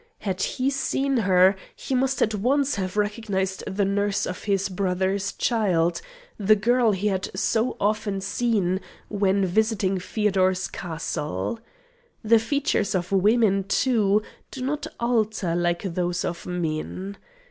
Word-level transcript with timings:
Had 0.17 0.41
he 0.41 0.71
seen 0.71 1.15
her, 1.17 1.55
he 1.75 1.93
must 1.93 2.23
at 2.23 2.33
once 2.33 2.73
have 2.73 2.97
recognised 2.97 3.63
the 3.67 3.85
nurse 3.85 4.25
of 4.25 4.45
his 4.45 4.67
brother's 4.67 5.31
child 5.33 6.01
the 6.39 6.55
girl 6.55 6.91
he 6.91 7.05
had 7.09 7.29
so 7.37 7.77
often 7.79 8.19
seen 8.19 8.79
when 9.09 9.45
visiting 9.45 9.99
Feodor's 9.99 10.67
castle. 10.67 11.59
The 12.23 12.39
features 12.39 12.95
of 12.95 13.11
women, 13.11 13.63
too, 13.65 14.23
do 14.49 14.63
not 14.63 14.87
alter 14.99 15.55
like 15.55 15.83
those 15.83 16.25
of 16.25 16.47
men. 16.47 17.17